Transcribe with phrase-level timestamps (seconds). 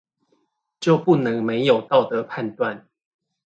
[0.79, 2.89] 就不能沒有道德判斷